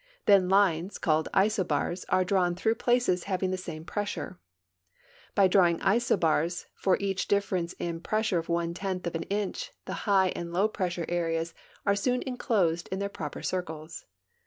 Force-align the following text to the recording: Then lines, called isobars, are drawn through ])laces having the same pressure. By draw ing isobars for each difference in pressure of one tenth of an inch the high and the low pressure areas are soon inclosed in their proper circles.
Then 0.25 0.49
lines, 0.49 0.97
called 0.97 1.29
isobars, 1.31 2.05
are 2.09 2.25
drawn 2.25 2.55
through 2.55 2.77
])laces 2.87 3.25
having 3.25 3.51
the 3.51 3.55
same 3.55 3.85
pressure. 3.85 4.39
By 5.35 5.47
draw 5.47 5.67
ing 5.67 5.77
isobars 5.77 6.65
for 6.73 6.97
each 6.99 7.27
difference 7.27 7.73
in 7.73 8.01
pressure 8.01 8.39
of 8.39 8.49
one 8.49 8.73
tenth 8.73 9.05
of 9.05 9.13
an 9.13 9.21
inch 9.29 9.71
the 9.85 9.93
high 10.09 10.29
and 10.29 10.47
the 10.49 10.53
low 10.53 10.67
pressure 10.69 11.05
areas 11.07 11.53
are 11.85 11.95
soon 11.95 12.23
inclosed 12.23 12.87
in 12.91 12.97
their 12.97 13.09
proper 13.09 13.43
circles. 13.43 14.05